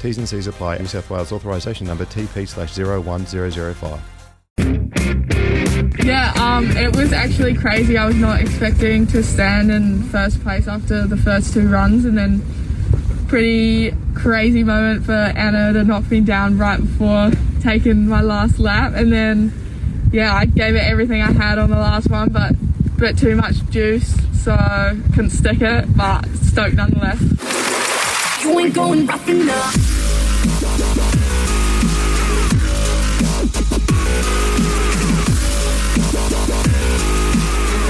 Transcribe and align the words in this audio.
T's 0.00 0.18
and 0.18 0.28
C's 0.28 0.46
apply. 0.46 0.78
New 0.78 0.86
South 0.86 1.08
Wales 1.10 1.32
authorisation 1.32 1.86
number 1.86 2.04
TP 2.04 2.46
slash 2.48 2.76
01005. 2.76 4.00
Yeah, 6.04 6.32
um, 6.36 6.70
it 6.76 6.94
was 6.94 7.12
actually 7.12 7.54
crazy. 7.54 7.96
I 7.98 8.06
was 8.06 8.16
not 8.16 8.40
expecting 8.40 9.06
to 9.08 9.22
stand 9.22 9.70
in 9.72 10.02
first 10.04 10.40
place 10.42 10.68
after 10.68 11.06
the 11.06 11.16
first 11.16 11.52
two 11.52 11.68
runs, 11.68 12.04
and 12.04 12.16
then 12.16 12.42
pretty 13.26 13.92
crazy 14.14 14.62
moment 14.62 15.04
for 15.04 15.12
Anna 15.12 15.72
to 15.72 15.82
knock 15.82 16.08
me 16.10 16.20
down 16.20 16.58
right 16.58 16.80
before 16.80 17.32
taking 17.60 18.06
my 18.06 18.20
last 18.20 18.58
lap, 18.58 18.92
and 18.94 19.12
then 19.12 19.52
yeah, 20.12 20.34
I 20.34 20.44
gave 20.44 20.76
it 20.76 20.84
everything 20.84 21.20
I 21.22 21.32
had 21.32 21.58
on 21.58 21.70
the 21.70 21.76
last 21.76 22.08
one, 22.08 22.28
but 22.28 22.52
a 22.52 22.54
bit 22.98 23.18
too 23.18 23.34
much 23.34 23.56
juice, 23.70 24.14
so 24.44 24.54
couldn't 25.14 25.30
stick 25.30 25.60
it, 25.60 25.96
but 25.96 26.24
stoked 26.28 26.76
nonetheless. 26.76 27.65
You 28.46 28.60
ain't 28.60 28.74
going 28.74 29.04
rough 29.08 29.28
enough. 29.28 29.74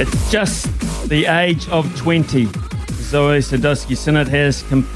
It's 0.01 0.31
just 0.33 1.09
the 1.11 1.27
age 1.27 1.69
of 1.69 1.95
20. 1.99 2.47
Zoi 2.47 3.43
Sadowski 3.43 3.95
Synnott 3.95 4.29
has 4.29 4.63
com- 4.63 4.89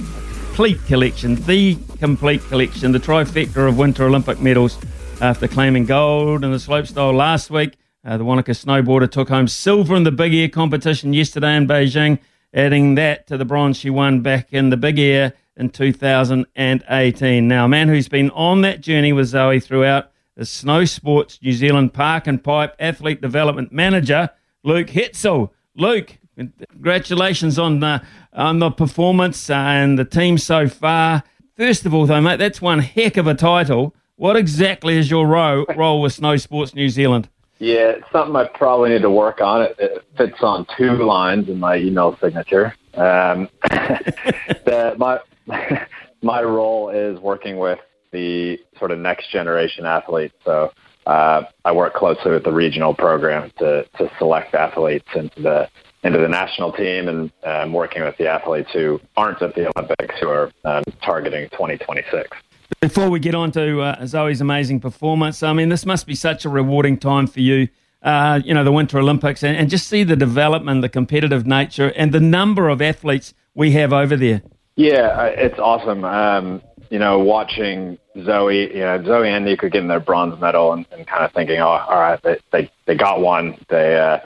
complete 0.47 0.83
collection, 0.87 1.35
the 1.45 1.77
complete 1.99 2.41
collection, 2.45 2.93
the 2.93 2.99
trifecta 2.99 3.69
of 3.69 3.77
Winter 3.77 4.07
Olympic 4.07 4.41
medals 4.41 4.79
after 5.21 5.47
claiming 5.47 5.85
gold 5.85 6.43
in 6.43 6.53
the 6.53 6.57
slopestyle 6.57 7.15
last 7.15 7.51
week. 7.51 7.75
Uh, 8.03 8.17
the 8.17 8.25
Wanaka 8.25 8.53
snowboarder 8.53 9.11
took 9.11 9.29
home 9.29 9.47
silver 9.47 9.95
in 9.95 10.05
the 10.05 10.11
big 10.11 10.33
air 10.33 10.49
competition 10.49 11.13
yesterday 11.13 11.55
in 11.55 11.69
Beijing, 11.69 12.19
adding 12.55 12.95
that 12.95 13.27
to 13.27 13.37
the 13.37 13.45
bronze 13.45 13.77
she 13.77 13.91
won 13.91 14.23
back 14.23 14.55
in 14.55 14.71
the 14.71 14.79
big 14.79 14.99
air 14.99 15.35
in 15.61 15.69
2018. 15.69 17.47
Now, 17.47 17.67
a 17.67 17.69
man 17.69 17.89
who's 17.89 18.09
been 18.09 18.31
on 18.31 18.63
that 18.63 18.81
journey 18.81 19.13
with 19.13 19.31
Zoi 19.31 19.63
throughout 19.63 20.11
is 20.37 20.49
Snow 20.49 20.87
Sports 20.87 21.39
New 21.43 21.53
Zealand 21.53 21.93
Park 21.93 22.27
and 22.27 22.43
Pipe 22.43 22.75
Athlete 22.81 23.21
Development 23.21 23.71
Manager, 23.71 24.31
Luke 24.65 24.89
Hetzel. 24.89 25.51
Luke, 25.77 26.17
congratulations 26.71 27.59
on 27.59 27.81
the, 27.81 28.03
on 28.33 28.59
the 28.59 28.71
performance 28.71 29.51
and 29.51 29.99
the 29.99 30.05
team 30.05 30.39
so 30.39 30.67
far. 30.67 31.23
First 31.57 31.85
of 31.85 31.93
all, 31.93 32.07
though, 32.07 32.23
mate, 32.23 32.39
that's 32.39 32.63
one 32.63 32.79
heck 32.79 33.19
of 33.19 33.27
a 33.27 33.35
title. 33.35 33.95
What 34.17 34.37
exactly 34.37 34.97
is 34.97 35.11
your 35.11 35.27
ro- 35.27 35.67
role 35.77 36.01
with 36.01 36.15
Snow 36.15 36.39
Sports 36.39 36.75
New 36.75 36.89
Zealand? 36.89 37.29
Yeah, 37.59 37.91
it's 37.91 38.11
something 38.11 38.35
I 38.35 38.45
probably 38.47 38.91
need 38.91 39.03
to 39.03 39.11
work 39.11 39.43
on. 39.43 39.63
It, 39.63 39.77
it 39.79 40.05
fits 40.17 40.43
on 40.43 40.67
two 40.79 41.05
lines 41.05 41.51
in 41.51 41.61
my 41.61 41.77
email 41.77 42.17
signature. 42.19 42.75
Um, 42.95 43.51
the, 43.69 44.95
my 44.97 45.21
my 46.23 46.43
role 46.43 46.91
is 46.91 47.19
working 47.21 47.59
with 47.59 47.79
the 48.13 48.59
sort 48.79 48.91
of 48.91 48.99
next 48.99 49.31
generation 49.31 49.87
athletes. 49.87 50.35
So 50.45 50.73
uh, 51.07 51.43
I 51.65 51.73
work 51.73 51.95
closely 51.95 52.33
with 52.33 52.45
the 52.45 52.53
regional 52.53 52.95
program 52.95 53.51
to 53.59 53.85
to 53.99 54.11
select 54.19 54.55
athletes 54.55 55.09
into 55.15 55.43
the 55.43 55.69
into 56.03 56.19
the 56.19 56.29
national 56.29 56.73
team, 56.73 57.09
and 57.09 57.33
um, 57.45 57.73
working 57.73 58.03
with 58.03 58.17
the 58.17 58.27
athletes 58.27 58.71
who 58.73 59.01
aren't 59.17 59.43
at 59.43 59.55
the 59.55 59.71
Olympics 59.77 60.15
who 60.21 60.29
are 60.29 60.51
um, 60.65 60.83
targeting 61.03 61.49
2026. 61.51 62.29
Before 62.81 63.11
we 63.11 63.21
get 63.21 63.35
on 63.35 63.53
to 63.53 63.81
uh, 63.83 64.01
Zoi's 64.03 64.41
amazing 64.41 64.81
performance, 64.81 65.43
I 65.43 65.53
mean, 65.53 65.69
this 65.69 65.85
must 65.85 66.07
be 66.07 66.15
such 66.15 66.45
a 66.45 66.49
rewarding 66.49 66.97
time 66.97 67.27
for 67.27 67.41
you. 67.41 67.69
Uh, 68.03 68.41
you 68.43 68.55
know, 68.55 68.65
the 68.65 68.73
Winter 68.73 68.99
Olympics, 68.99 69.43
and, 69.43 69.55
and 69.55 69.69
just 69.69 69.87
see 69.87 70.05
the 70.05 70.17
development, 70.17 70.81
the 70.81 70.89
competitive 70.89 71.47
nature, 71.47 71.93
and 71.95 72.13
the 72.13 72.21
number 72.21 72.71
of 72.71 72.81
athletes 72.81 73.35
we 73.55 73.73
have 73.73 73.93
over 73.93 74.17
there. 74.17 74.41
Yeah, 74.77 75.25
it's 75.27 75.59
awesome. 75.59 76.05
Um, 76.05 76.63
you 76.91 76.99
know, 76.99 77.19
watching 77.19 77.99
Zoi, 78.17 78.75
you 78.75 78.81
know, 78.81 78.99
Zoi 79.01 79.29
and 79.29 79.45
Nico 79.45 79.69
getting 79.69 79.89
their 79.89 80.01
bronze 80.01 80.41
medal 80.41 80.73
and, 80.73 80.87
and 80.91 81.07
kind 81.07 81.25
of 81.25 81.33
thinking, 81.33 81.61
oh, 81.61 81.69
all 81.69 81.99
right, 82.01 82.21
they 82.23 82.39
they, 82.53 82.71
they 82.87 82.97
got 82.97 83.21
one. 83.21 83.57
They, 83.69 83.97
uh, 83.97 84.19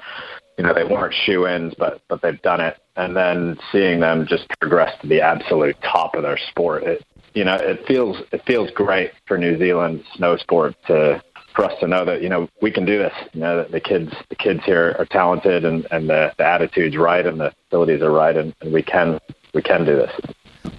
you 0.57 0.65
know, 0.65 0.73
they 0.73 0.85
weren't 0.85 1.15
shoe 1.27 1.47
ins, 1.47 1.75
but 1.75 2.01
but 2.09 2.23
they've 2.23 2.41
done 2.43 2.61
it. 2.61 2.79
And 2.97 3.17
then 3.17 3.59
seeing 3.73 4.01
them 4.01 4.27
just 4.27 4.47
progress 4.61 4.93
to 5.03 5.09
the 5.09 5.21
absolute 5.21 5.77
top 5.83 6.15
of 6.15 6.23
their 6.23 6.39
sport, 6.51 6.85
it, 6.85 7.05
you 7.35 7.45
know, 7.45 7.57
it 7.57 7.85
feels 7.87 8.17
it 8.33 8.43
feels 8.47 8.71
great 8.71 9.11
for 9.27 9.37
New 9.37 9.59
Zealand 9.59 10.05
snow 10.15 10.37
sport 10.37 10.75
to 10.87 11.23
for 11.55 11.65
us 11.65 11.73
to 11.81 11.87
know 11.87 12.05
that 12.05 12.23
you 12.23 12.29
know 12.29 12.49
we 12.63 12.71
can 12.71 12.85
do 12.85 12.99
this. 12.99 13.13
You 13.33 13.41
know, 13.41 13.57
that 13.59 13.73
the 13.73 13.81
kids 13.81 14.13
the 14.31 14.37
kids 14.37 14.61
here 14.65 14.95
are 14.99 15.07
talented 15.07 15.65
and 15.65 15.87
and 15.91 16.09
the, 16.09 16.33
the 16.39 16.47
attitude's 16.47 16.97
right 16.97 17.27
and 17.27 17.41
the 17.41 17.53
facilities 17.69 18.01
are 18.01 18.13
right, 18.13 18.37
and, 18.37 18.55
and 18.61 18.73
we 18.73 18.83
can 18.83 19.19
we 19.55 19.63
can 19.63 19.85
do 19.85 19.97
this. 19.97 20.13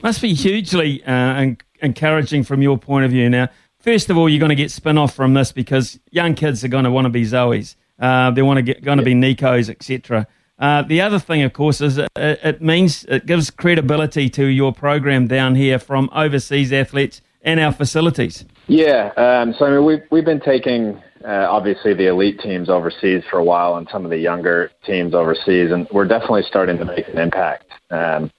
Must 0.03 0.21
be 0.21 0.33
hugely 0.33 1.03
uh, 1.03 1.53
encouraging 1.81 2.43
from 2.43 2.61
your 2.61 2.77
point 2.77 3.05
of 3.05 3.11
view. 3.11 3.29
Now, 3.29 3.49
first 3.79 4.09
of 4.09 4.17
all, 4.17 4.29
you're 4.29 4.39
going 4.39 4.49
to 4.49 4.55
get 4.55 4.71
spin 4.71 4.97
off 4.97 5.13
from 5.13 5.33
this 5.33 5.51
because 5.51 5.99
young 6.11 6.35
kids 6.35 6.63
are 6.63 6.67
going 6.67 6.83
to 6.83 6.91
want 6.91 7.05
to 7.05 7.09
be 7.09 7.23
Zoi's. 7.23 7.75
Uh, 7.99 8.31
they 8.31 8.41
want 8.41 8.57
to 8.57 8.61
get 8.61 8.83
going 8.83 8.97
to 8.97 9.03
be 9.03 9.13
Nico's, 9.13 9.69
etc. 9.69 10.27
Uh, 10.59 10.81
the 10.83 11.01
other 11.01 11.19
thing, 11.19 11.41
of 11.43 11.53
course, 11.53 11.81
is 11.81 11.97
it, 11.97 12.09
it 12.15 12.61
means 12.61 13.05
it 13.05 13.25
gives 13.25 13.49
credibility 13.49 14.29
to 14.29 14.45
your 14.45 14.73
program 14.73 15.27
down 15.27 15.55
here 15.55 15.79
from 15.79 16.09
overseas 16.13 16.71
athletes 16.71 17.21
and 17.41 17.59
our 17.59 17.71
facilities. 17.71 18.45
Yeah, 18.67 19.11
um, 19.17 19.53
so 19.53 19.65
I 19.65 19.71
mean, 19.71 19.85
we've 19.85 20.03
we've 20.11 20.25
been 20.25 20.41
taking 20.41 21.01
uh, 21.25 21.47
obviously 21.49 21.93
the 21.93 22.07
elite 22.07 22.39
teams 22.39 22.69
overseas 22.69 23.23
for 23.29 23.39
a 23.39 23.43
while, 23.43 23.75
and 23.75 23.87
some 23.91 24.05
of 24.05 24.11
the 24.11 24.17
younger 24.17 24.71
teams 24.85 25.13
overseas, 25.13 25.71
and 25.71 25.87
we're 25.91 26.07
definitely 26.07 26.43
starting 26.43 26.77
to 26.77 26.85
make 26.85 27.07
an 27.07 27.17
impact. 27.17 27.65
Um, 27.89 28.31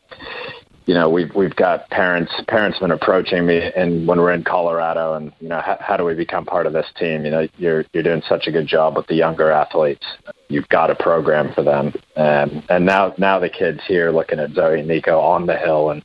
you 0.87 0.95
know, 0.95 1.11
we've 1.11 1.35
we've 1.35 1.55
got 1.57 1.91
parents 1.91 2.33
parents 2.47 2.79
been 2.79 2.93
approaching 2.93 3.45
me, 3.45 3.61
and 3.75 4.07
when 4.07 4.21
we're 4.21 4.33
in 4.33 4.45
Colorado, 4.45 5.15
and 5.15 5.33
you 5.41 5.49
know, 5.49 5.61
how, 5.61 5.77
how 5.81 5.97
do 5.97 6.05
we 6.05 6.15
become 6.15 6.45
part 6.45 6.65
of 6.65 6.73
this 6.73 6.87
team? 6.97 7.25
You 7.25 7.31
know, 7.33 7.49
you're 7.59 7.85
you're 7.93 8.05
doing 8.05 8.23
such 8.29 8.47
a 8.47 8.53
good 8.53 8.69
job 8.69 8.97
with 8.97 9.09
the 9.09 9.17
younger 9.17 9.51
athletes. 9.51 10.07
You've 10.49 10.69
got 10.69 10.93
a 10.93 10.95
program 10.95 11.53
for 11.55 11.65
them, 11.65 11.93
um, 12.17 12.63
and 12.69 12.87
now 12.87 13.15
now 13.19 13.41
the 13.41 13.51
kids 13.51 13.81
here 13.89 14.13
looking 14.13 14.39
at 14.39 14.51
Zoi 14.51 14.79
and 14.79 14.87
Nico 14.87 15.19
on 15.19 15.47
the 15.47 15.57
hill, 15.57 15.91
and 15.91 16.05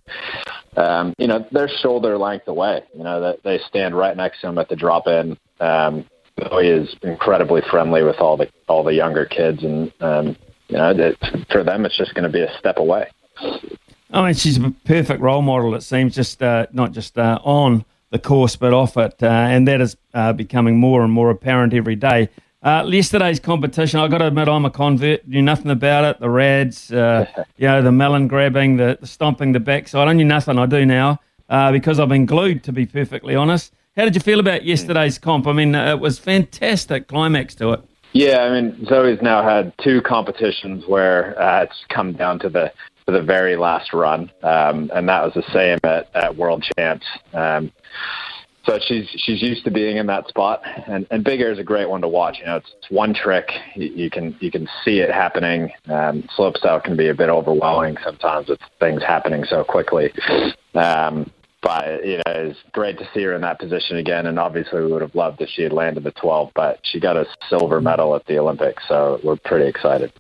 um, 0.78 1.14
you 1.20 1.28
know, 1.28 1.46
they're 1.52 1.70
shoulder 1.81 2.18
length 2.18 2.47
away. 2.47 2.81
You 2.97 3.03
know, 3.03 3.22
that 3.22 3.44
they 3.44 3.59
stand 3.70 3.96
right 3.96 4.18
next 4.18 4.41
to 4.41 4.47
them 4.47 4.58
at 4.58 4.68
the 4.68 4.75
drop 4.75 5.06
in. 5.06 5.38
Um, 5.59 6.06
Zoi 6.41 6.82
is 6.82 6.96
incredibly 7.02 7.61
friendly 7.70 8.03
with 8.03 8.17
all 8.17 8.38
the 8.38 8.49
all 8.67 8.84
the 8.84 8.93
younger 8.93 9.26
kids, 9.26 9.64
and 9.64 9.91
um, 10.02 10.35
you 10.67 10.78
know, 10.78 10.93
that 10.93 11.46
for 11.52 11.64
them, 11.64 11.85
it's 11.85 11.97
just 11.97 12.14
going 12.14 12.23
to 12.23 12.29
be 12.29 12.41
a 12.41 12.58
step 12.58 12.78
away. 12.78 13.08
I 14.14 14.26
mean, 14.26 14.34
she's 14.34 14.58
a 14.58 14.73
perfect 14.85 15.22
role 15.22 15.41
model. 15.41 15.76
It 15.76 15.82
seems 15.82 16.16
just 16.16 16.41
uh, 16.41 16.67
not 16.72 16.91
just 16.91 17.17
uh, 17.17 17.40
on 17.43 17.85
the 18.09 18.20
course, 18.20 18.55
but 18.55 18.73
off 18.73 18.97
it, 18.97 19.22
uh, 19.22 19.28
and 19.28 19.67
that 19.67 19.82
is 19.82 19.96
uh, 20.14 20.34
becoming 20.34 20.78
more 20.78 21.03
and 21.03 21.14
more 21.14 21.29
apparent 21.29 21.73
every 21.73 21.96
day. 21.96 22.29
Uh, 22.64 22.85
yesterday's 22.88 23.40
competition, 23.40 23.99
I've 23.99 24.11
got 24.11 24.20
to 24.20 24.28
admit, 24.28 24.47
I'm 24.47 24.66
a 24.66 24.70
convert. 24.70 25.28
Knew 25.28 25.41
nothing 25.41 25.72
about 25.72 26.03
it. 26.03 26.20
The 26.20 26.29
rads, 26.29 26.91
uh, 26.91 27.26
you 27.58 27.67
know, 27.67 27.82
the 27.82 27.91
melon 27.91 28.28
grabbing, 28.28 28.78
the, 28.78 28.97
the 29.02 29.08
stomping 29.08 29.52
the 29.52 29.59
backside. 29.59 30.08
I 30.08 30.14
knew 30.14 30.26
nothing. 30.26 30.59
I 30.59 30.67
do 30.67 30.85
now 30.85 31.20
uh, 31.49 31.72
because 31.72 31.99
I've 31.99 32.09
been 32.09 32.28
glued, 32.28 32.64
to 32.66 32.72
be 32.72 32.85
perfectly 32.85 33.35
honest. 33.35 33.73
How 33.97 34.05
did 34.05 34.16
you 34.16 34.22
feel 34.22 34.40
about 34.40 34.64
yesterday's 34.64 35.17
comp? 35.17 35.47
I 35.47 35.52
mean, 35.52 35.76
it 35.76 35.99
was 35.99 36.17
fantastic 36.17 37.09
climax 37.09 37.55
to 37.55 37.72
it. 37.72 37.82
Yeah, 38.14 38.40
I 38.40 38.61
mean, 38.61 38.85
Zoi's 38.85 39.22
now 39.22 39.43
had 39.43 39.73
two 39.84 40.02
competitions 40.02 40.85
where 40.88 41.40
uh, 41.41 41.64
it's 41.64 41.85
come 41.90 42.14
down 42.14 42.40
to 42.40 42.49
the 42.49 42.72
to 43.05 43.11
the 43.11 43.22
very 43.22 43.58
last 43.58 43.93
run, 43.93 44.32
um, 44.43 44.91
and 44.93 45.09
that 45.09 45.23
was 45.23 45.34
the 45.34 45.43
same 45.52 45.79
at, 45.84 46.09
at 46.16 46.38
World 46.38 46.66
Champs. 46.78 47.05
Um, 47.34 47.72
so 48.66 48.79
she's 48.79 49.09
she's 49.09 49.41
used 49.41 49.66
to 49.66 49.72
being 49.72 49.97
in 49.97 50.08
that 50.08 50.28
spot, 50.29 50.61
and 50.88 51.05
and 51.11 51.23
Big 51.23 51.41
Air 51.41 51.52
is 51.52 51.59
a 51.59 51.64
great 51.64 51.90
one 51.90 51.99
to 52.02 52.08
watch. 52.08 52.40
You 52.40 52.46
know, 52.46 52.58
it's, 52.58 52.72
it's 52.78 52.91
one 52.91 53.14
trick. 53.14 53.52
You, 53.76 53.88
you 53.88 54.09
can 54.09 54.38
you 54.40 54.52
can 54.52 54.70
see 54.85 54.99
it 54.99 55.09
happening. 55.09 55.72
Um, 55.90 56.23
slopestyle 56.38 56.82
can 56.82 56.96
be 56.96 57.09
a 57.09 57.14
bit 57.14 57.29
overwhelming 57.29 57.97
sometimes 58.03 58.47
with 58.47 58.59
things 58.79 59.03
happening 59.03 59.43
so 59.43 59.66
quickly. 59.66 60.14
Um, 60.76 61.29
but 61.61 62.05
you 62.05 62.17
know, 62.17 62.23
it's 62.28 62.59
great 62.72 62.97
to 62.99 63.08
see 63.13 63.23
her 63.23 63.34
in 63.34 63.41
that 63.41 63.59
position 63.59 63.97
again. 63.97 64.25
And 64.25 64.40
obviously, 64.40 64.81
we 64.81 64.91
would 64.91 65.02
have 65.02 65.16
loved 65.16 65.41
if 65.41 65.49
she 65.49 65.63
had 65.63 65.73
landed 65.73 66.03
the 66.03 66.11
12, 66.11 66.52
but 66.55 66.79
she 66.84 66.99
got 66.99 67.17
a 67.17 67.25
silver 67.49 67.81
medal 67.81 68.16
at 68.16 68.25
the 68.25 68.37
Olympics, 68.40 68.84
so 68.87 69.19
we're 69.23 69.35
pretty 69.35 69.67
excited. 69.67 70.11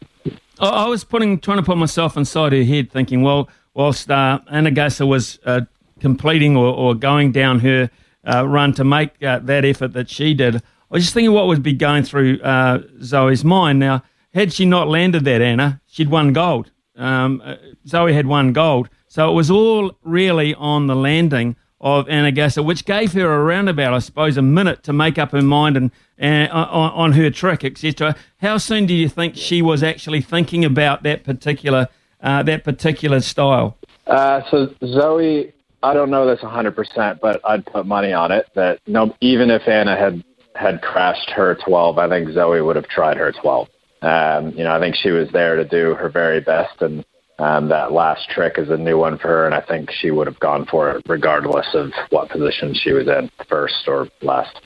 I, 0.59 0.87
was 0.87 1.03
putting 1.03 1.39
trying 1.39 1.57
to 1.57 1.63
put 1.63 1.77
myself 1.77 2.15
inside 2.15 2.53
her 2.53 2.63
head, 2.63 2.91
thinking, 2.91 3.23
well, 3.23 3.49
whilst 3.73 4.11
uh, 4.11 4.39
Anna 4.49 4.69
Gasser 4.69 5.05
was 5.05 5.39
uh, 5.45 5.61
completing 5.99 6.55
or, 6.55 6.67
or 6.67 6.93
going 6.93 7.31
down 7.31 7.59
her 7.61 7.89
uh, 8.31 8.47
run 8.47 8.73
to 8.73 8.83
make 8.83 9.21
uh, 9.23 9.39
that 9.39 9.65
effort 9.65 9.93
that 9.93 10.09
she 10.09 10.33
did. 10.33 10.57
I 10.57 10.59
was 10.89 11.03
just 11.03 11.13
thinking 11.13 11.31
what 11.31 11.47
would 11.47 11.63
be 11.63 11.73
going 11.73 12.03
through 12.03 12.41
uh, 12.41 12.79
Zoi's 12.99 13.43
mind. 13.43 13.79
Now, 13.79 14.03
had 14.33 14.53
she 14.53 14.65
not 14.65 14.87
landed 14.87 15.25
that, 15.25 15.41
Anna, 15.41 15.81
she'd 15.87 16.09
won 16.09 16.33
gold. 16.33 16.71
Um, 16.95 17.41
uh, 17.43 17.55
Zoi 17.87 18.13
had 18.13 18.27
won 18.27 18.53
gold. 18.53 18.89
So 19.11 19.29
it 19.29 19.33
was 19.33 19.51
all 19.51 19.91
really 20.03 20.55
on 20.55 20.87
the 20.87 20.95
landing 20.95 21.57
of 21.81 22.07
Anna 22.07 22.31
Gasser, 22.31 22.63
which 22.63 22.85
gave 22.85 23.11
her 23.11 23.25
around 23.25 23.67
about, 23.67 23.93
I 23.93 23.99
suppose, 23.99 24.37
a 24.37 24.41
minute 24.41 24.83
to 24.83 24.93
make 24.93 25.17
up 25.17 25.31
her 25.31 25.41
mind 25.41 25.75
and, 25.75 25.91
and 26.17 26.49
on, 26.49 26.91
on 26.93 27.11
her 27.11 27.29
trick, 27.29 27.65
etc. 27.65 28.15
How 28.37 28.57
soon 28.57 28.85
do 28.85 28.93
you 28.93 29.09
think 29.09 29.35
she 29.35 29.61
was 29.61 29.83
actually 29.83 30.21
thinking 30.21 30.63
about 30.63 31.03
that 31.03 31.25
particular 31.25 31.89
uh, 32.21 32.43
that 32.43 32.63
particular 32.63 33.19
style? 33.19 33.75
Uh, 34.07 34.43
so 34.49 34.67
Zoi 34.81 35.51
I 35.83 35.93
don't 35.93 36.09
know 36.09 36.25
this 36.25 36.39
100%, 36.39 37.19
but 37.19 37.41
I'd 37.43 37.65
put 37.65 37.85
money 37.85 38.13
on 38.13 38.31
it 38.31 38.45
that 38.55 38.79
no, 38.87 39.13
even 39.19 39.51
if 39.51 39.67
Anna 39.67 39.97
had 39.97 40.23
had 40.55 40.81
crashed 40.81 41.31
her 41.31 41.57
12, 41.65 41.97
I 41.97 42.07
think 42.07 42.29
Zoi 42.29 42.65
would 42.65 42.77
have 42.77 42.87
tried 42.87 43.17
her 43.17 43.33
12. 43.33 43.67
Um, 44.03 44.51
you 44.51 44.63
know, 44.63 44.73
I 44.73 44.79
think 44.79 44.95
she 44.95 45.09
was 45.11 45.27
there 45.33 45.57
to 45.57 45.65
do 45.65 45.95
her 45.95 46.07
very 46.07 46.39
best, 46.39 46.81
and 46.81 47.03
um, 47.41 47.69
that 47.69 47.91
last 47.91 48.29
trick 48.29 48.57
is 48.57 48.69
a 48.69 48.77
new 48.77 48.97
one 48.99 49.17
for 49.17 49.27
her, 49.27 49.45
and 49.45 49.55
I 49.55 49.61
think 49.61 49.89
she 49.91 50.11
would 50.11 50.27
have 50.27 50.39
gone 50.39 50.67
for 50.67 50.91
it 50.91 51.03
regardless 51.07 51.65
of 51.73 51.91
what 52.11 52.29
position 52.29 52.75
she 52.75 52.91
was 52.91 53.07
in, 53.07 53.31
first 53.49 53.87
or 53.87 54.07
last. 54.21 54.61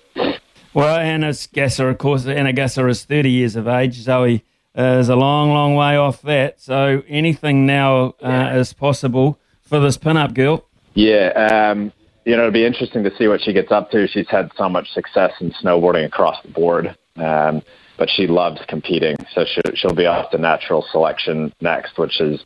Well, 0.74 0.98
Anna 0.98 1.34
Gasser, 1.54 1.88
of 1.88 1.98
course, 1.98 2.26
Anna 2.26 2.52
Gasser 2.52 2.90
is 2.90 3.06
30 3.06 3.32
years 3.32 3.56
of 3.56 3.66
age. 3.70 4.06
Zoi 4.06 4.42
uh, 4.78 4.98
is 5.00 5.08
a 5.08 5.16
long, 5.16 5.52
long 5.52 5.76
way 5.76 5.96
off 5.96 6.22
that. 6.24 6.60
So 6.60 7.02
anything 7.08 7.66
now 7.66 8.08
uh, 8.22 8.28
yeah. 8.28 8.58
is 8.58 8.74
possible 8.74 9.40
for 9.62 9.80
this 9.80 9.96
pin-up 9.96 10.34
girl. 10.34 10.66
Yeah, 10.96 11.72
um, 11.72 11.94
you 12.26 12.36
know, 12.36 12.42
it'll 12.42 12.52
be 12.52 12.66
interesting 12.66 13.06
to 13.06 13.16
see 13.18 13.30
what 13.30 13.42
she 13.42 13.54
gets 13.54 13.72
up 13.72 13.90
to. 13.92 14.06
She's 14.10 14.28
had 14.28 14.52
so 14.58 14.68
much 14.68 14.92
success 14.92 15.32
in 15.40 15.52
snowboarding 15.52 16.06
across 16.06 16.42
the 16.42 16.50
board, 16.50 16.94
um, 17.16 17.62
but 17.98 18.10
she 18.10 18.28
loves 18.28 18.60
competing. 18.68 19.16
So 19.34 19.46
she'll, 19.46 19.76
she'll 19.76 19.96
be 19.96 20.06
off 20.06 20.32
to 20.32 20.38
natural 20.38 20.86
selection 20.92 21.54
next, 21.62 21.98
which 21.98 22.20
is 22.22 22.44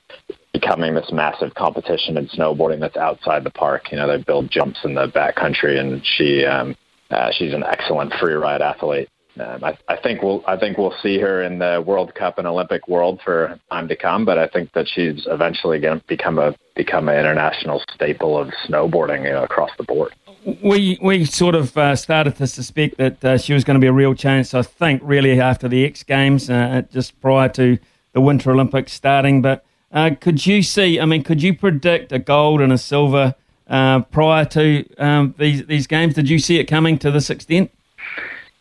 becoming 0.54 0.96
this 0.96 1.12
massive 1.12 1.54
competition 1.56 2.18
in 2.18 2.28
snowboarding 2.28 2.80
that's 2.80 2.98
outside 2.98 3.44
the 3.44 3.52
park. 3.52 3.92
You 3.92 3.98
know, 3.98 4.08
they 4.08 4.22
build 4.24 4.50
jumps 4.50 4.80
in 4.84 4.96
the 4.96 5.08
backcountry, 5.08 5.80
and 5.80 6.02
she 6.06 6.46
um, 6.46 6.76
uh, 7.12 7.32
she's 7.32 7.54
an 7.54 7.64
excellent 7.64 8.14
free 8.20 8.34
ride 8.34 8.62
athlete. 8.62 9.10
Um, 9.40 9.64
I, 9.64 9.78
I 9.88 9.98
think 10.02 10.22
we'll 10.22 10.44
I 10.48 10.58
think 10.58 10.78
we'll 10.78 10.96
see 11.02 11.20
her 11.20 11.44
in 11.44 11.60
the 11.60 11.84
World 11.86 12.14
Cup 12.14 12.40
and 12.40 12.48
Olympic 12.48 12.88
world 12.88 13.22
for 13.24 13.60
time 13.72 13.88
to 13.88 13.96
come. 13.96 14.26
But 14.26 14.38
I 14.38 14.48
think 14.48 14.72
that 14.74 14.88
she's 14.88 15.26
eventually 15.28 15.80
going 15.80 16.00
to 16.00 16.06
become 16.08 16.40
a 16.40 16.56
become 16.76 17.08
an 17.10 17.18
international 17.18 17.82
staple 17.94 18.38
of 18.38 18.50
snowboarding 18.68 19.24
you 19.24 19.32
know, 19.32 19.44
across 19.44 19.72
the 19.78 19.84
board. 19.84 20.14
We 20.46 20.98
we 21.02 21.26
sort 21.26 21.56
of 21.56 21.78
uh, 21.78 21.96
started 21.96 22.36
to 22.38 22.48
suspect 22.48 22.98
that 22.98 23.26
uh, 23.26 23.38
she 23.38 23.54
was 23.54 23.64
going 23.64 23.76
to 23.76 23.82
be 23.82 23.88
a 23.88 23.94
real 23.94 24.14
chance. 24.14 24.54
I 24.54 24.62
think 24.62 25.02
really 25.04 25.40
after 25.40 25.68
the 25.68 25.86
X 25.86 26.04
Games, 26.04 26.50
uh, 26.50 26.84
just 26.92 27.20
prior 27.20 27.50
to 27.50 27.78
the 28.14 28.22
Winter 28.22 28.52
Olympics 28.52 28.94
starting. 28.94 29.42
But 29.42 29.66
uh, 29.92 30.12
could 30.20 30.46
you 30.46 30.64
see? 30.64 31.00
I 31.00 31.06
mean, 31.06 31.24
could 31.24 31.44
you 31.44 31.54
predict 31.54 32.12
a 32.12 32.20
gold 32.20 32.62
and 32.62 32.72
a 32.72 32.78
silver 32.78 33.36
uh, 33.68 34.02
prior 34.02 34.46
to 34.46 34.86
um, 34.98 35.36
these 35.38 35.66
these 35.66 35.88
games? 35.88 36.14
Did 36.14 36.30
you 36.30 36.40
see 36.40 36.58
it 36.60 36.66
coming 36.66 36.98
to 37.00 37.12
this 37.12 37.30
extent? 37.30 37.72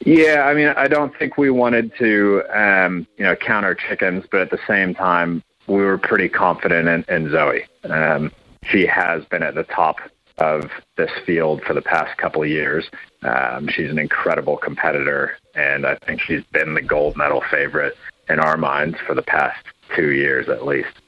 Yeah, 0.05 0.45
I 0.47 0.55
mean, 0.55 0.69
I 0.69 0.87
don't 0.87 1.17
think 1.19 1.37
we 1.37 1.51
wanted 1.51 1.93
to, 1.99 2.45
um, 2.55 3.07
you 3.17 3.25
know, 3.25 3.35
count 3.35 3.65
our 3.65 3.75
chickens, 3.75 4.25
but 4.31 4.41
at 4.41 4.51
the 4.51 4.59
same 4.67 4.95
time, 4.95 5.43
we 5.67 5.83
were 5.83 5.99
pretty 5.99 6.29
confident 6.29 6.89
in, 6.89 7.15
in 7.15 7.31
Zoi. 7.31 7.65
Um, 7.85 8.31
she 8.63 8.87
has 8.87 9.25
been 9.25 9.43
at 9.43 9.55
the 9.55 9.65
top 9.65 9.97
of 10.39 10.71
this 10.97 11.11
field 11.27 11.63
for 11.67 11.75
the 11.75 11.83
past 11.83 12.17
couple 12.19 12.43
of 12.43 12.49
years. 12.49 12.89
Um, 13.23 13.69
she's 13.69 13.91
an 13.91 13.99
incredible 13.99 14.57
competitor, 14.57 15.37
and 15.55 15.87
I 15.87 15.97
think 16.07 16.21
she's 16.21 16.45
been 16.53 16.75
the 16.75 16.83
gold 16.83 17.17
medal 17.17 17.43
favorite 17.51 17.95
in 18.29 18.39
our 18.39 18.57
minds 18.57 18.99
for 19.07 19.15
the 19.15 19.23
past 19.23 19.65
two 19.97 20.13
years 20.13 20.49
at 20.49 20.67
least. 20.67 21.01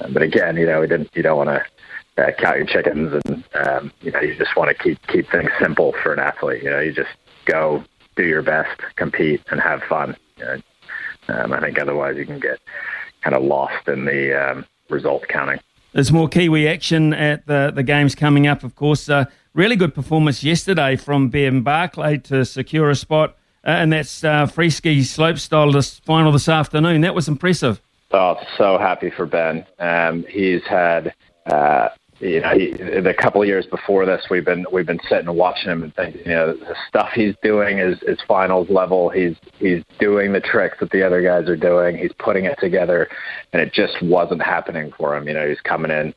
Um, 0.00 0.12
but 0.12 0.22
again, 0.22 0.56
you 0.56 0.66
know, 0.66 0.80
we 0.80 0.86
didn't. 0.86 1.10
You 1.14 1.22
don't 1.22 1.38
want 1.38 1.50
to 1.50 2.22
uh, 2.22 2.32
count 2.38 2.58
your 2.58 2.66
chickens, 2.66 3.22
and 3.24 3.44
um, 3.54 3.92
you 4.00 4.10
know, 4.10 4.20
you 4.20 4.36
just 4.36 4.56
want 4.56 4.76
to 4.76 4.82
keep 4.82 4.98
keep 5.06 5.30
things 5.30 5.50
simple 5.60 5.94
for 6.02 6.12
an 6.12 6.18
athlete. 6.18 6.62
You 6.62 6.70
know, 6.70 6.80
you 6.80 6.92
just 6.92 7.10
go 7.46 7.84
do 8.16 8.24
your 8.24 8.42
best, 8.42 8.80
compete, 8.96 9.42
and 9.50 9.60
have 9.60 9.82
fun. 9.88 10.16
um, 11.28 11.52
I 11.52 11.60
think 11.60 11.78
otherwise 11.78 12.16
you 12.16 12.26
can 12.26 12.40
get 12.40 12.58
kind 13.22 13.34
of 13.34 13.42
lost 13.42 13.88
in 13.88 14.04
the 14.04 14.34
um, 14.34 14.66
result 14.88 15.26
counting. 15.28 15.60
There's 15.96 16.12
more 16.12 16.28
Kiwi 16.28 16.68
action 16.68 17.14
at 17.14 17.46
the, 17.46 17.72
the 17.74 17.82
games 17.82 18.14
coming 18.14 18.46
up, 18.46 18.62
of 18.62 18.74
course. 18.74 19.08
Uh, 19.08 19.24
really 19.54 19.76
good 19.76 19.94
performance 19.94 20.44
yesterday 20.44 20.94
from 20.94 21.30
Ben 21.30 21.62
Barclay 21.62 22.18
to 22.18 22.44
secure 22.44 22.90
a 22.90 22.94
spot, 22.94 23.30
uh, 23.66 23.70
and 23.70 23.94
that's 23.94 24.22
uh, 24.22 24.44
free 24.44 24.68
ski 24.68 24.98
slopestyle 25.00 25.72
this 25.72 25.98
final 26.00 26.32
this 26.32 26.50
afternoon. 26.50 27.00
That 27.00 27.14
was 27.14 27.28
impressive. 27.28 27.80
Oh, 28.10 28.38
so 28.58 28.76
happy 28.76 29.08
for 29.08 29.24
Ben. 29.24 29.64
Um, 29.78 30.26
he's 30.28 30.62
had 30.64 31.14
uh, 31.46 31.88
you 32.20 32.40
know, 32.40 32.54
he, 32.54 32.72
the 32.72 33.14
couple 33.18 33.42
of 33.42 33.48
years 33.48 33.66
before 33.66 34.06
this, 34.06 34.26
we've 34.30 34.44
been 34.44 34.64
we've 34.72 34.86
been 34.86 35.00
sitting 35.08 35.28
and 35.28 35.36
watching 35.36 35.70
him 35.70 35.92
and 35.96 36.14
you 36.14 36.32
know, 36.32 36.54
the 36.54 36.74
stuff 36.88 37.10
he's 37.14 37.34
doing 37.42 37.78
is 37.78 37.98
is 38.02 38.18
finals 38.26 38.68
level. 38.70 39.10
He's 39.10 39.36
he's 39.58 39.82
doing 39.98 40.32
the 40.32 40.40
tricks 40.40 40.78
that 40.80 40.90
the 40.90 41.04
other 41.04 41.22
guys 41.22 41.48
are 41.48 41.56
doing. 41.56 41.96
He's 41.96 42.12
putting 42.18 42.46
it 42.46 42.58
together, 42.58 43.08
and 43.52 43.60
it 43.60 43.72
just 43.72 44.00
wasn't 44.02 44.42
happening 44.42 44.92
for 44.96 45.16
him. 45.16 45.28
You 45.28 45.34
know, 45.34 45.46
he's 45.46 45.60
coming 45.60 45.90
in 45.90 46.14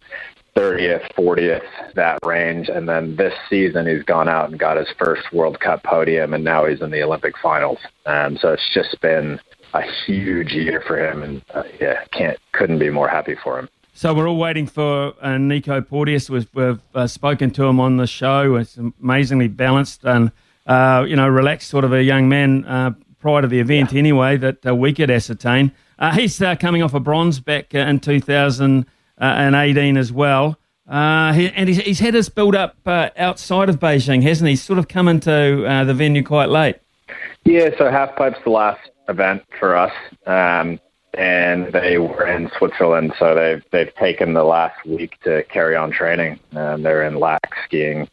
30th, 0.56 1.13
40th, 1.16 1.62
that 1.96 2.19
range, 2.25 2.69
and 2.69 2.88
then 2.88 3.16
this 3.16 3.34
season 3.50 3.88
he's 3.88 4.04
gone 4.04 4.28
out 4.28 4.50
and 4.50 4.60
got 4.60 4.78
his 4.78 4.90
first 4.98 5.22
World 5.34 5.60
Cup 5.60 5.84
podium, 5.84 6.34
and 6.34 6.44
now 6.44 6.66
he's 6.66 6.81
in 6.81 6.92
the 6.92 7.04
Olympic 7.04 7.34
finals. 7.42 7.80
Um, 8.06 8.38
so 8.38 8.54
it's 8.54 8.73
just 8.73 9.00
been 9.02 9.40
a 9.73 9.81
huge 10.06 10.52
year 10.52 10.83
for 10.88 10.97
him, 10.97 11.23
and 11.23 11.42
uh, 11.54 11.64
yeah, 11.80 12.06
can't 12.14 12.38
couldn't 12.54 12.80
be 12.80 12.90
more 12.90 13.07
happy 13.07 13.35
for 13.44 13.59
him. 13.59 13.69
So 13.94 14.14
we're 14.14 14.30
all 14.30 14.38
waiting 14.38 14.66
for 14.68 15.14
uh, 15.22 15.38
Nico 15.38 15.81
Porteous. 15.81 16.30
We've, 16.30 16.48
we've 16.54 16.80
uh, 16.96 17.08
spoken 17.08 17.52
to 17.52 17.66
him 17.66 17.80
on 17.80 17.98
the 17.98 18.08
show. 18.08 18.56
It's 18.56 18.78
amazingly 18.78 19.48
balanced 19.50 20.06
and 20.06 20.31
uh, 20.68 21.06
you 21.08 21.16
know 21.16 21.28
relaxed, 21.28 21.69
sort 21.69 21.84
of 21.84 21.92
a 21.94 22.04
young 22.04 22.30
man 22.30 22.64
uh, 22.66 22.94
prior 23.19 23.42
to 23.42 23.48
the 23.48 23.60
event. 23.60 23.92
Yeah. 23.92 24.00
Anyway, 24.00 24.38
that 24.38 24.66
uh, 24.66 24.74
we 24.74 24.94
could 24.94 25.12
ascertain. 25.12 25.72
Uh, 25.98 26.12
he's 26.14 26.40
coming 26.60 26.81
off 26.81 26.94
a 26.94 27.00
bronze 27.00 27.40
back 27.40 27.76
in 27.76 28.00
2018 28.00 29.98
as 29.98 30.14
well. 30.14 30.58
He, 30.88 30.94
and 30.94 31.68
he's, 31.68 31.78
he's, 31.80 32.00
had 32.00 32.14
his 32.14 32.30
build 32.30 32.56
up 32.56 32.78
outside 32.88 33.68
of 33.69 33.80
Beijing, 33.80 34.24
hasn't 34.24 34.48
he? 34.48 34.54
He's 34.54 34.64
sort 34.64 34.80
of 34.80 34.88
come 34.88 35.10
into 35.10 35.30
the 35.86 35.94
venue 35.94 36.24
quite 36.24 36.50
late. 36.50 36.78
Yeah, 37.44 37.69
so 37.78 37.86
halfpipe's 37.86 38.42
the 38.44 38.50
last 38.52 38.90
event 39.10 39.44
for 39.60 39.76
us. 39.76 39.92
Um, 40.26 40.80
and 41.19 41.73
they 41.73 41.97
were 41.97 42.26
in 42.26 42.49
Switzerland, 42.57 43.14
so 43.19 43.35
they've 43.35 43.64
they've 43.71 43.94
taken 43.95 44.33
the 44.33 44.44
last 44.44 44.85
week 44.85 45.19
to 45.26 45.44
carry 45.52 45.76
on 45.76 45.92
training. 45.92 46.40
Um, 46.54 46.81
they're 46.81 47.04
in 47.04 47.16
Laax 47.16 47.40
skiing 47.66 48.07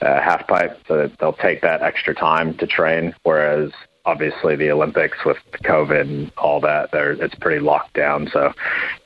uh, 0.00 0.20
half 0.20 0.46
pipe, 0.46 0.78
so 0.86 1.10
they'll 1.18 1.32
take 1.32 1.62
that 1.62 1.82
extra 1.82 2.14
time 2.14 2.56
to 2.58 2.66
train. 2.68 3.12
Whereas 3.24 3.72
obviously 4.04 4.54
the 4.54 4.70
Olympics 4.70 5.18
with 5.26 5.38
COVID 5.64 6.02
and 6.02 6.32
all 6.38 6.60
that, 6.60 6.92
they're 6.92 7.12
it's 7.12 7.34
pretty 7.34 7.58
locked 7.58 7.94
down, 7.94 8.30
so 8.32 8.52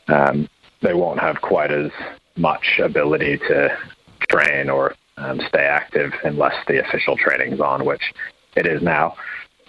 um, 0.08 0.46
they 0.82 0.92
won't 0.92 1.20
have 1.20 1.40
quite 1.40 1.72
as 1.72 1.90
much 2.36 2.78
ability 2.78 3.38
to 3.38 3.74
train 4.28 4.68
or 4.68 4.94
um, 5.16 5.40
stay 5.48 5.64
active 5.64 6.12
unless 6.22 6.54
the 6.66 6.86
official 6.86 7.16
training's 7.16 7.60
on, 7.60 7.86
which 7.86 8.12
it 8.56 8.66
is 8.66 8.82
now. 8.82 9.16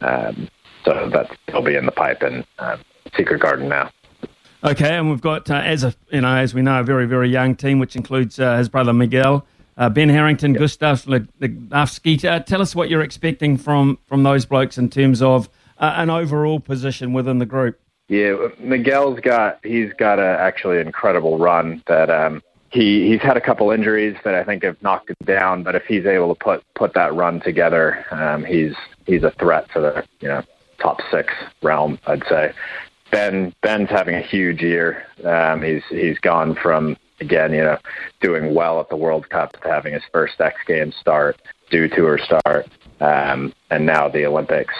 Um, 0.01 0.49
so 0.85 1.09
that 1.13 1.29
they'll 1.47 1.61
be 1.61 1.75
in 1.75 1.85
the 1.85 1.91
pipe 1.91 2.21
and 2.21 2.45
um, 2.57 2.79
Secret 3.15 3.41
Garden 3.41 3.69
now. 3.69 3.91
Okay, 4.63 4.97
and 4.97 5.09
we've 5.09 5.21
got 5.21 5.49
uh, 5.49 5.55
as 5.55 5.83
a 5.83 5.93
you 6.11 6.21
know 6.21 6.35
as 6.35 6.53
we 6.53 6.61
know 6.61 6.81
a 6.81 6.83
very 6.83 7.05
very 7.05 7.29
young 7.29 7.55
team, 7.55 7.79
which 7.79 7.95
includes 7.95 8.39
uh, 8.39 8.57
his 8.57 8.67
brother 8.67 8.91
Miguel, 8.91 9.45
uh, 9.77 9.89
Ben 9.89 10.09
Harrington, 10.09 10.51
yep. 10.51 10.59
Gustav 10.59 11.03
Legnavsky. 11.05 12.23
Uh, 12.25 12.39
tell 12.41 12.61
us 12.61 12.75
what 12.75 12.89
you're 12.89 13.01
expecting 13.01 13.57
from 13.57 13.99
from 14.05 14.23
those 14.23 14.45
blokes 14.45 14.77
in 14.77 14.89
terms 14.89 15.21
of 15.21 15.49
uh, 15.77 15.93
an 15.95 16.09
overall 16.09 16.59
position 16.59 17.13
within 17.13 17.39
the 17.39 17.45
group. 17.45 17.79
Yeah, 18.09 18.49
Miguel's 18.59 19.19
got 19.21 19.59
he's 19.63 19.93
got 19.93 20.19
a 20.19 20.37
actually 20.39 20.79
incredible 20.79 21.37
run 21.37 21.81
that 21.87 22.09
um, 22.09 22.41
he 22.71 23.07
he's 23.07 23.21
had 23.21 23.37
a 23.37 23.41
couple 23.41 23.71
injuries 23.71 24.17
that 24.25 24.35
I 24.35 24.43
think 24.43 24.63
have 24.63 24.81
knocked 24.81 25.09
him 25.09 25.15
down. 25.23 25.63
But 25.63 25.75
if 25.75 25.85
he's 25.85 26.05
able 26.05 26.35
to 26.35 26.43
put 26.43 26.63
put 26.75 26.93
that 26.95 27.13
run 27.13 27.39
together, 27.39 28.05
um, 28.11 28.43
he's 28.43 28.73
he's 29.05 29.23
a 29.23 29.31
threat 29.31 29.71
to 29.73 29.79
the 29.79 30.05
you 30.19 30.27
know 30.27 30.43
top 30.79 30.99
six 31.09 31.33
realm. 31.61 31.97
I'd 32.07 32.23
say. 32.27 32.51
Ben 33.11 33.53
Ben's 33.61 33.89
having 33.89 34.15
a 34.15 34.21
huge 34.21 34.61
year. 34.61 35.05
Um, 35.23 35.61
he's 35.61 35.83
he's 35.89 36.19
gone 36.19 36.55
from 36.61 36.97
again 37.19 37.53
you 37.53 37.63
know 37.63 37.77
doing 38.21 38.53
well 38.53 38.79
at 38.79 38.89
the 38.89 38.95
World 38.95 39.29
Cup 39.29 39.53
to 39.53 39.67
having 39.67 39.93
his 39.93 40.03
first 40.11 40.39
X 40.39 40.55
Games 40.67 40.95
start, 40.99 41.41
Dew 41.69 41.87
Tour 41.87 42.19
start, 42.19 42.67
um, 42.99 43.53
and 43.69 43.85
now 43.85 44.07
the 44.07 44.25
Olympics. 44.25 44.73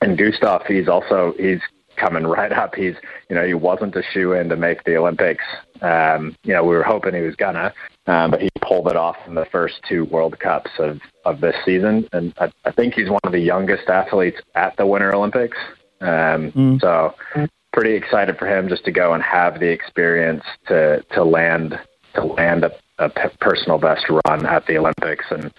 And 0.00 0.18
Gustav, 0.18 0.66
he's 0.66 0.88
also 0.88 1.34
he's 1.38 1.60
coming 1.96 2.24
right 2.24 2.52
up. 2.52 2.74
He's, 2.74 2.94
you 3.28 3.36
know, 3.36 3.46
he 3.46 3.54
wasn't 3.54 3.96
a 3.96 4.02
shoe 4.12 4.32
in 4.32 4.48
to 4.50 4.56
make 4.56 4.84
the 4.84 4.96
Olympics. 4.96 5.44
Um, 5.80 6.36
you 6.44 6.52
know, 6.52 6.62
we 6.62 6.74
were 6.74 6.82
hoping 6.82 7.14
he 7.14 7.20
was 7.20 7.36
gonna, 7.36 7.72
um, 8.06 8.30
but 8.30 8.40
he 8.40 8.48
pulled 8.60 8.88
it 8.88 8.96
off 8.96 9.16
in 9.26 9.34
the 9.34 9.46
first 9.46 9.80
two 9.88 10.04
World 10.06 10.38
Cups 10.38 10.70
of 10.78 11.00
of 11.24 11.40
this 11.40 11.56
season, 11.64 12.08
and 12.12 12.32
I, 12.38 12.52
I 12.64 12.72
think 12.72 12.94
he's 12.94 13.10
one 13.10 13.20
of 13.24 13.32
the 13.32 13.40
youngest 13.40 13.88
athletes 13.88 14.38
at 14.54 14.76
the 14.76 14.86
Winter 14.86 15.14
Olympics. 15.14 15.58
Um, 16.00 16.52
mm. 16.52 16.80
So, 16.80 17.14
pretty 17.72 17.94
excited 17.94 18.38
for 18.38 18.46
him 18.46 18.68
just 18.68 18.84
to 18.84 18.90
go 18.90 19.12
and 19.12 19.22
have 19.22 19.60
the 19.60 19.68
experience 19.68 20.44
to 20.68 21.02
to 21.12 21.24
land 21.24 21.78
to 22.14 22.24
land 22.24 22.64
a, 22.64 22.72
a 22.98 23.10
personal 23.40 23.78
best 23.78 24.06
run 24.08 24.46
at 24.46 24.66
the 24.66 24.78
Olympics, 24.78 25.26
and 25.30 25.52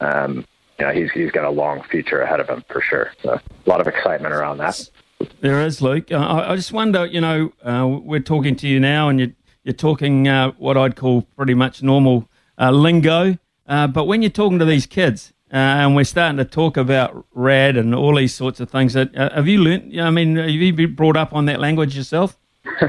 um, 0.00 0.46
you 0.78 0.86
know, 0.86 0.92
he's 0.92 1.10
he's 1.12 1.30
got 1.30 1.44
a 1.44 1.50
long 1.50 1.82
future 1.90 2.20
ahead 2.20 2.40
of 2.40 2.48
him 2.48 2.64
for 2.68 2.80
sure. 2.80 3.12
So, 3.22 3.34
a 3.34 3.68
lot 3.68 3.80
of 3.80 3.86
excitement 3.86 4.34
around 4.34 4.58
that. 4.58 4.88
There 5.40 5.60
is, 5.60 5.82
Luke. 5.82 6.10
Uh, 6.10 6.16
I, 6.16 6.52
I, 6.52 6.56
just 6.56 6.72
wonder, 6.72 7.04
you 7.04 7.20
know, 7.20 7.52
uh, 7.62 7.86
we're 7.86 8.20
talking 8.20 8.56
to 8.56 8.66
you 8.66 8.80
now, 8.80 9.10
and 9.10 9.20
you're, 9.20 9.32
you're 9.64 9.74
talking 9.74 10.26
uh, 10.26 10.52
what 10.52 10.78
I'd 10.78 10.96
call 10.96 11.22
pretty 11.36 11.52
much 11.52 11.82
normal 11.82 12.28
uh, 12.58 12.70
lingo. 12.70 13.36
Uh, 13.66 13.86
but 13.86 14.04
when 14.04 14.22
you're 14.22 14.30
talking 14.30 14.58
to 14.58 14.64
these 14.64 14.86
kids, 14.86 15.32
uh, 15.52 15.56
and 15.56 15.96
we're 15.96 16.04
starting 16.04 16.36
to 16.38 16.44
talk 16.44 16.76
about 16.76 17.26
rad 17.32 17.76
and 17.76 17.94
all 17.94 18.16
these 18.16 18.34
sorts 18.34 18.60
of 18.60 18.70
things, 18.70 18.92
that 18.92 19.14
have 19.14 19.48
you 19.48 19.58
learnt? 19.58 19.98
I 19.98 20.10
mean, 20.10 20.36
have 20.36 20.48
you 20.48 20.72
been 20.72 20.94
brought 20.94 21.16
up 21.16 21.32
on 21.32 21.46
that 21.46 21.60
language 21.60 21.96
yourself? 21.96 22.38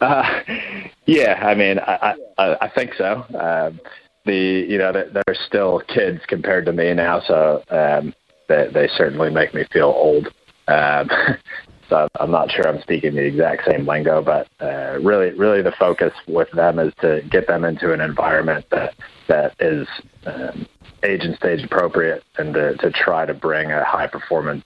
yeah, 0.00 1.38
I 1.42 1.54
mean, 1.54 1.78
I, 1.78 2.14
I, 2.38 2.56
I 2.62 2.68
think 2.68 2.94
so. 2.94 3.24
Um, 3.38 3.80
the 4.26 4.66
you 4.68 4.78
know 4.78 4.92
they're 4.92 5.34
still 5.46 5.80
kids 5.88 6.20
compared 6.26 6.66
to 6.66 6.72
me 6.72 6.92
now, 6.94 7.20
so 7.20 7.62
um, 7.70 8.14
they 8.48 8.68
they 8.72 8.88
certainly 8.96 9.30
make 9.30 9.54
me 9.54 9.64
feel 9.72 9.88
old. 9.88 10.28
Um, 10.68 11.10
so 11.90 12.08
I'm 12.18 12.30
not 12.30 12.50
sure 12.50 12.66
I'm 12.66 12.80
speaking 12.80 13.14
the 13.16 13.26
exact 13.26 13.66
same 13.66 13.86
lingo, 13.86 14.22
but 14.22 14.48
uh, 14.60 14.98
really, 15.02 15.30
really 15.36 15.60
the 15.60 15.72
focus 15.72 16.12
with 16.26 16.50
them 16.52 16.78
is 16.78 16.94
to 17.00 17.20
get 17.30 17.48
them 17.48 17.64
into 17.64 17.92
an 17.92 18.00
environment 18.00 18.64
that 18.70 18.94
that 19.28 19.54
is 19.58 19.86
um, 20.24 20.66
age 21.02 21.24
and 21.24 21.36
stage 21.36 21.62
appropriate, 21.64 22.22
and 22.38 22.54
to, 22.54 22.76
to 22.76 22.90
try 22.90 23.26
to 23.26 23.34
bring 23.34 23.72
a 23.72 23.84
high 23.84 24.06
performance 24.06 24.64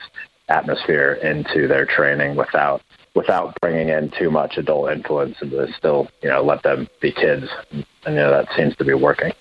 atmosphere 0.48 1.14
into 1.14 1.66
their 1.66 1.86
training 1.86 2.36
without 2.36 2.82
without 3.14 3.58
bringing 3.60 3.88
in 3.88 4.12
too 4.18 4.30
much 4.30 4.58
adult 4.58 4.92
influence, 4.92 5.36
and 5.40 5.50
to 5.50 5.66
still 5.76 6.08
you 6.22 6.28
know 6.28 6.44
let 6.44 6.62
them 6.62 6.86
be 7.00 7.10
kids. 7.10 7.46
And 7.72 7.84
you 8.06 8.14
know 8.14 8.30
that 8.30 8.48
seems 8.54 8.76
to 8.76 8.84
be 8.84 8.94
working. 8.94 9.32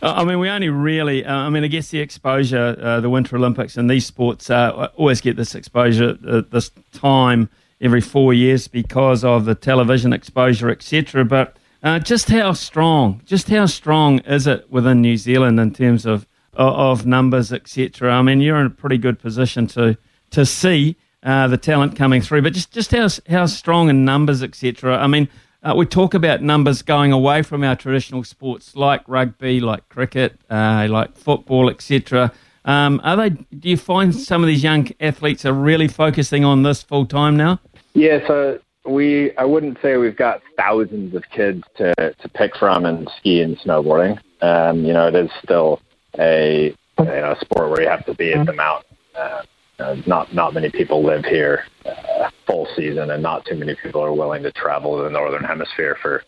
Uh, 0.00 0.14
I 0.16 0.24
mean, 0.24 0.38
we 0.38 0.48
only 0.48 0.68
really, 0.68 1.24
uh, 1.24 1.34
I 1.34 1.50
mean, 1.50 1.64
I 1.64 1.66
guess 1.66 1.88
the 1.88 1.98
exposure, 1.98 2.76
uh, 2.80 3.00
the 3.00 3.10
Winter 3.10 3.36
Olympics 3.36 3.76
and 3.76 3.90
these 3.90 4.06
sports 4.06 4.48
uh, 4.48 4.90
always 4.96 5.20
get 5.20 5.36
this 5.36 5.54
exposure, 5.54 6.16
uh, 6.26 6.42
this 6.50 6.70
time 6.92 7.48
every 7.80 8.00
four 8.00 8.32
years 8.32 8.68
because 8.68 9.24
of 9.24 9.44
the 9.44 9.54
television 9.54 10.12
exposure, 10.12 10.70
etc. 10.70 11.24
But 11.24 11.56
uh, 11.82 11.98
just 11.98 12.28
how 12.30 12.52
strong, 12.52 13.22
just 13.24 13.48
how 13.48 13.66
strong 13.66 14.20
is 14.20 14.46
it 14.46 14.70
within 14.70 15.00
New 15.00 15.16
Zealand 15.16 15.58
in 15.60 15.72
terms 15.72 16.06
of 16.06 16.26
of 16.54 17.06
numbers, 17.06 17.52
etc. 17.52 18.12
I 18.12 18.20
mean, 18.22 18.40
you're 18.40 18.56
in 18.56 18.66
a 18.66 18.70
pretty 18.70 18.98
good 18.98 19.20
position 19.20 19.68
to 19.68 19.96
to 20.30 20.44
see 20.44 20.96
the 21.22 21.58
talent 21.60 21.94
coming 21.94 22.20
through, 22.20 22.42
but 22.42 22.52
just 22.52 22.72
just 22.72 22.90
how 22.90 23.08
how 23.28 23.46
strong 23.46 23.90
in 23.90 24.04
numbers, 24.04 24.42
etc. 24.42 24.98
I 24.98 25.06
mean, 25.06 25.28
uh, 25.62 25.74
we 25.76 25.86
talk 25.86 26.14
about 26.14 26.42
numbers 26.42 26.82
going 26.82 27.12
away 27.12 27.42
from 27.42 27.64
our 27.64 27.74
traditional 27.74 28.22
sports 28.22 28.76
like 28.76 29.02
rugby, 29.08 29.60
like 29.60 29.88
cricket, 29.88 30.38
uh, 30.50 30.86
like 30.88 31.16
football, 31.16 31.68
etc. 31.68 32.32
Um, 32.64 33.00
are 33.02 33.16
they? 33.16 33.30
Do 33.30 33.68
you 33.68 33.76
find 33.76 34.14
some 34.14 34.42
of 34.42 34.46
these 34.46 34.62
young 34.62 34.88
athletes 35.00 35.44
are 35.44 35.52
really 35.52 35.88
focusing 35.88 36.44
on 36.44 36.62
this 36.62 36.82
full 36.82 37.06
time 37.06 37.36
now? 37.36 37.60
Yeah, 37.94 38.24
so 38.26 38.60
we 38.84 39.36
I 39.36 39.44
wouldn't 39.44 39.78
say 39.82 39.96
we've 39.96 40.16
got 40.16 40.42
thousands 40.56 41.14
of 41.14 41.24
kids 41.30 41.64
to 41.76 41.94
to 41.96 42.28
pick 42.28 42.56
from 42.56 42.86
in 42.86 43.08
ski 43.18 43.40
and 43.40 43.58
snowboarding. 43.58 44.18
Um, 44.42 44.84
you 44.84 44.92
know, 44.92 45.08
it 45.08 45.14
is 45.14 45.30
still 45.42 45.80
a 46.18 46.74
you 46.98 47.04
know 47.04 47.36
sport 47.40 47.70
where 47.70 47.82
you 47.82 47.88
have 47.88 48.06
to 48.06 48.14
be 48.14 48.32
at 48.32 48.46
the 48.46 48.52
mountain. 48.52 48.96
Uh, 49.14 49.42
uh, 49.78 49.96
not 50.06 50.34
not 50.34 50.54
many 50.54 50.70
people 50.70 51.04
live 51.04 51.24
here 51.24 51.64
uh, 51.86 52.30
full 52.46 52.66
season, 52.76 53.10
and 53.10 53.22
not 53.22 53.44
too 53.44 53.54
many 53.54 53.76
people 53.82 54.02
are 54.02 54.12
willing 54.12 54.42
to 54.42 54.52
travel 54.52 54.96
to 54.96 55.04
the 55.04 55.10
northern 55.10 55.44
hemisphere 55.44 55.96
for 56.02 56.22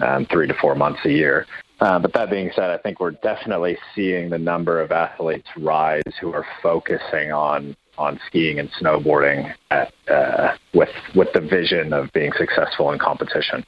um, 0.00 0.26
three 0.26 0.46
to 0.46 0.54
four 0.60 0.74
months 0.74 1.00
a 1.04 1.10
year. 1.10 1.46
Uh, 1.80 1.98
but 1.98 2.12
that 2.12 2.30
being 2.30 2.50
said, 2.54 2.70
I 2.70 2.78
think 2.78 3.00
we're 3.00 3.10
definitely 3.10 3.76
seeing 3.94 4.30
the 4.30 4.38
number 4.38 4.80
of 4.80 4.92
athletes 4.92 5.48
rise 5.56 6.02
who 6.20 6.32
are 6.32 6.46
focusing 6.62 7.32
on 7.32 7.76
on 7.98 8.18
skiing 8.26 8.58
and 8.58 8.70
snowboarding 8.80 9.52
at, 9.70 9.92
uh, 10.08 10.56
with 10.74 10.88
with 11.14 11.28
the 11.34 11.40
vision 11.40 11.92
of 11.92 12.12
being 12.12 12.32
successful 12.38 12.92
in 12.92 12.98
competition. 12.98 13.64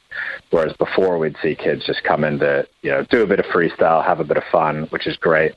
Whereas 0.51 0.75
before, 0.77 1.19
we'd 1.19 1.37
see 1.43 1.55
kids 1.55 1.85
just 1.87 2.05
come 2.05 2.25
in 2.25 2.39
to 2.41 2.67
you 2.83 2.91
know 2.91 3.05
do 3.11 3.23
a 3.23 3.27
bit 3.27 3.41
of 3.41 3.47
freestyle, 3.47 4.05
have 4.05 4.21
a 4.21 4.25
bit 4.25 4.37
of 4.37 4.45
fun, 4.53 4.85
which 4.91 5.07
is 5.07 5.17
great 5.17 5.55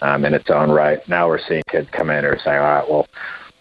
um, 0.00 0.24
in 0.24 0.34
its 0.34 0.50
own 0.50 0.70
right. 0.70 1.06
Now 1.08 1.28
we're 1.28 1.40
seeing 1.46 1.62
kids 1.70 1.88
come 1.92 2.10
in 2.10 2.24
who 2.24 2.30
are 2.30 2.40
saying, 2.44 2.58
all 2.58 2.64
right, 2.64 2.88
well, 2.88 3.06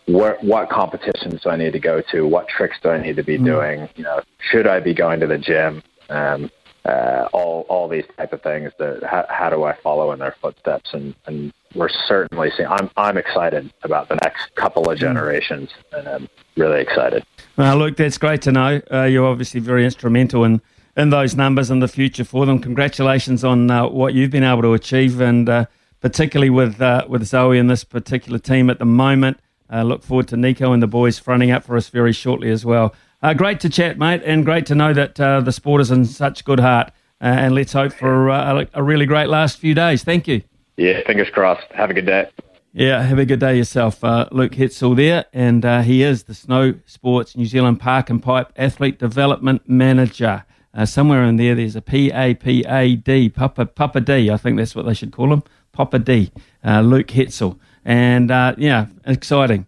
what, 0.06 0.44
what 0.44 0.70
competitions 0.70 1.42
do 1.42 1.50
I 1.50 1.58
need 1.58 1.74
to 1.74 1.80
go 1.80 2.02
to? 2.12 2.26
What 2.26 2.48
tricks 2.48 2.78
do 2.82 2.90
I 2.90 3.02
need 3.02 3.18
to 3.18 3.24
be 3.24 3.38
mm. 3.38 3.46
doing? 3.46 3.90
You 3.96 4.04
know, 4.04 4.22
should 4.40 4.68
I 4.68 4.80
be 4.80 4.94
going 4.94 5.20
to 5.20 5.28
the 5.28 5.38
gym? 5.38 5.84
Um, 6.10 6.50
uh, 6.88 7.28
all 7.34 7.66
all 7.68 7.90
these 7.90 8.06
type 8.16 8.32
of 8.32 8.42
things. 8.42 8.72
That 8.80 9.04
how, 9.04 9.26
how 9.30 9.50
do 9.50 9.66
I 9.66 9.76
follow 9.76 10.14
in 10.14 10.20
their 10.20 10.36
footsteps? 10.42 10.94
And, 10.94 11.14
and 11.26 11.52
we're 11.76 11.90
certainly 11.90 12.50
seeing. 12.56 12.70
I'm 12.70 12.90
I'm 12.96 13.18
excited 13.18 13.74
about 13.84 14.08
the 14.08 14.16
next 14.16 14.56
couple 14.56 14.90
of 14.90 14.98
mm. 14.98 15.02
generations, 15.02 15.70
and 15.92 16.08
I'm 16.08 16.30
really 16.56 16.82
excited. 16.82 17.26
Well, 17.58 17.76
look, 17.78 17.98
that's 17.98 18.18
great 18.18 18.42
to 18.44 18.52
know. 18.54 18.82
Uh, 18.92 19.04
you're 19.04 19.28
obviously 19.28 19.60
very 19.60 19.84
instrumental 19.84 20.46
in 20.46 20.62
in 20.96 21.10
those 21.10 21.36
numbers 21.36 21.70
and 21.70 21.82
the 21.82 21.88
future 21.88 22.24
for 22.24 22.46
them. 22.46 22.60
Congratulations 22.60 23.44
on 23.44 23.70
uh, 23.70 23.88
what 23.88 24.14
you've 24.14 24.32
been 24.32 24.46
able 24.46 24.62
to 24.62 24.74
achieve, 24.74 25.20
and 25.20 25.50
uh, 25.50 25.66
particularly 26.02 26.50
with 26.50 26.82
uh, 26.82 27.06
with 27.08 27.24
Zoi 27.24 27.60
and 27.60 27.70
this 27.70 27.84
particular 27.84 28.40
team 28.40 28.70
at 28.70 28.80
the 28.80 28.86
moment. 28.86 29.40
Uh, 29.72 29.84
look 29.84 30.04
forward 30.04 30.28
to 30.30 30.38
Nico 30.38 30.72
and 30.72 30.82
the 30.82 30.88
boys 30.88 31.20
fronting 31.20 31.52
up 31.52 31.64
for 31.64 31.76
us 31.76 31.90
very 31.90 32.14
shortly 32.14 32.50
as 32.50 32.66
well. 32.66 32.96
Uh, 33.22 33.34
great 33.34 33.60
to 33.60 33.70
chat, 33.70 33.98
mate, 33.98 34.22
and 34.24 34.46
great 34.46 34.66
to 34.68 34.76
know 34.76 34.94
that 34.94 35.20
uh, 35.20 35.42
the 35.42 35.52
sport 35.52 35.82
is 35.82 35.92
in 35.92 36.06
such 36.06 36.46
good 36.46 36.60
heart. 36.60 36.92
Uh, 37.20 37.26
and 37.26 37.56
let's 37.56 37.74
hope 37.74 37.92
for 37.92 38.30
uh, 38.30 38.64
a 38.74 38.84
really 38.84 39.06
great 39.06 39.28
last 39.28 39.58
few 39.58 39.74
days. 39.74 40.04
Thank 40.04 40.28
you. 40.28 40.44
Yeah, 40.78 41.02
fingers 41.06 41.30
crossed. 41.32 41.66
Have 41.72 41.90
a 41.90 41.94
good 41.94 42.06
day. 42.06 42.30
Yeah, 42.74 43.02
have 43.02 43.18
a 43.18 43.26
good 43.26 43.40
day 43.40 43.58
yourself. 43.58 44.04
Luke 44.04 44.52
Hetzel 44.52 44.96
there, 44.96 45.26
and 45.34 45.66
he 45.84 46.04
is 46.04 46.26
the 46.26 46.36
Snow 46.36 46.76
Sports 46.86 47.36
New 47.36 47.48
Zealand 47.48 47.80
Park 47.80 48.12
and 48.12 48.22
Pipe 48.22 48.54
Athlete 48.56 49.00
Development 49.00 49.68
Manager. 49.68 50.46
somewhere 50.86 51.24
in 51.24 51.38
there, 51.38 51.56
there's 51.56 51.76
a 51.76 51.82
P 51.82 52.12
A 52.12 52.36
P 52.36 52.64
A 52.70 52.96
D, 52.96 53.30
Papa, 53.30 53.66
Papa 53.66 54.00
D, 54.00 54.30
I 54.30 54.38
think 54.38 54.58
that's 54.58 54.76
what 54.76 54.86
they 54.86 54.94
should 54.94 55.12
call 55.12 55.34
him. 55.34 55.42
Papa 55.78 56.00
D, 56.00 56.32
uh, 56.66 56.82
Luke 56.82 57.10
Hetzel. 57.10 57.56
And 57.86 58.32
uh, 58.32 58.56
yeah, 58.58 58.88
exciting. 59.06 59.68